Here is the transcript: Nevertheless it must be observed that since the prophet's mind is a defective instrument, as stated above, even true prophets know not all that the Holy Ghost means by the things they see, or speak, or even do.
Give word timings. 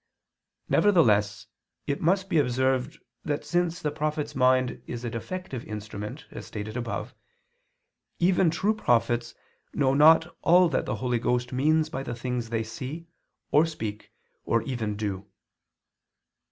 Nevertheless 0.67 1.45
it 1.85 2.01
must 2.01 2.27
be 2.27 2.39
observed 2.39 2.97
that 3.23 3.45
since 3.45 3.79
the 3.79 3.91
prophet's 3.91 4.33
mind 4.33 4.81
is 4.87 5.05
a 5.05 5.11
defective 5.11 5.63
instrument, 5.65 6.25
as 6.31 6.47
stated 6.47 6.75
above, 6.75 7.13
even 8.17 8.49
true 8.49 8.73
prophets 8.73 9.35
know 9.75 9.93
not 9.93 10.35
all 10.41 10.69
that 10.69 10.87
the 10.87 10.95
Holy 10.95 11.19
Ghost 11.19 11.53
means 11.53 11.91
by 11.91 12.01
the 12.01 12.15
things 12.15 12.49
they 12.49 12.63
see, 12.63 13.09
or 13.51 13.63
speak, 13.63 14.11
or 14.43 14.63
even 14.63 14.95
do. 14.95 15.27